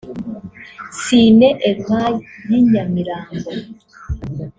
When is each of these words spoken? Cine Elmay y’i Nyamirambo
Cine 1.01 1.47
Elmay 1.69 2.13
y’i 2.49 2.59
Nyamirambo 2.69 3.49